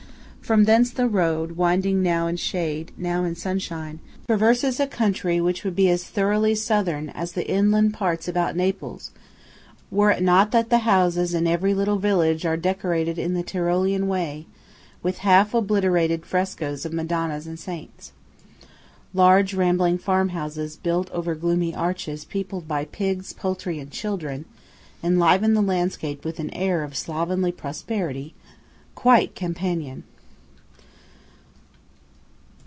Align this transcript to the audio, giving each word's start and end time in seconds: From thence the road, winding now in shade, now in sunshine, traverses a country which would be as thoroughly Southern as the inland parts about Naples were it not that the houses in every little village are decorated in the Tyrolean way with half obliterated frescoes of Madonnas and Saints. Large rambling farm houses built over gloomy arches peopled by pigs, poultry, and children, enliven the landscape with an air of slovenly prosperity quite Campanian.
From 0.51 0.65
thence 0.65 0.91
the 0.91 1.07
road, 1.07 1.53
winding 1.53 2.03
now 2.03 2.27
in 2.27 2.35
shade, 2.35 2.91
now 2.97 3.23
in 3.23 3.37
sunshine, 3.37 4.01
traverses 4.27 4.81
a 4.81 4.85
country 4.87 5.39
which 5.39 5.63
would 5.63 5.77
be 5.77 5.89
as 5.89 6.03
thoroughly 6.03 6.55
Southern 6.55 7.07
as 7.11 7.31
the 7.31 7.49
inland 7.49 7.93
parts 7.93 8.27
about 8.27 8.57
Naples 8.57 9.11
were 9.89 10.11
it 10.11 10.21
not 10.21 10.51
that 10.51 10.69
the 10.69 10.79
houses 10.79 11.33
in 11.33 11.47
every 11.47 11.73
little 11.73 11.99
village 11.99 12.45
are 12.45 12.57
decorated 12.57 13.17
in 13.17 13.33
the 13.33 13.43
Tyrolean 13.43 14.09
way 14.09 14.45
with 15.01 15.19
half 15.19 15.53
obliterated 15.53 16.25
frescoes 16.25 16.85
of 16.85 16.91
Madonnas 16.91 17.47
and 17.47 17.57
Saints. 17.57 18.11
Large 19.13 19.53
rambling 19.53 19.99
farm 19.99 20.29
houses 20.29 20.75
built 20.75 21.09
over 21.11 21.33
gloomy 21.33 21.73
arches 21.73 22.25
peopled 22.25 22.67
by 22.67 22.83
pigs, 22.83 23.31
poultry, 23.31 23.79
and 23.79 23.89
children, 23.89 24.43
enliven 25.01 25.53
the 25.53 25.61
landscape 25.61 26.25
with 26.25 26.41
an 26.41 26.49
air 26.53 26.83
of 26.83 26.97
slovenly 26.97 27.53
prosperity 27.53 28.33
quite 28.95 29.33
Campanian. 29.33 30.03